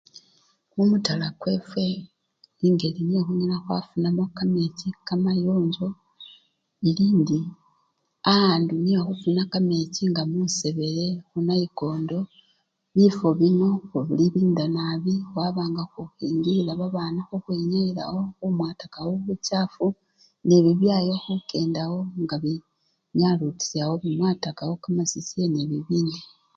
[0.75, 1.85] Mumutala kwefwe
[2.65, 5.87] engeli nyo khunyala khufuna kamechi kamayonjo
[6.87, 7.39] elindi
[8.33, 12.19] ,Aandu nyokhufuna kamechi nga musebele, khunayikondo
[12.95, 19.85] bifwo bino khubilinda nabii khwaba nga khukhingilila babana khukhwinyayilawo khumwatakawo buchafu
[20.47, 26.19] nebibyayo khukendakawo nga binyalutishawo nekhumwatakawo kamasisye nebibindi.